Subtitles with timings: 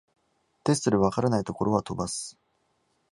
[0.63, 2.35] テストで解らないところは飛ばす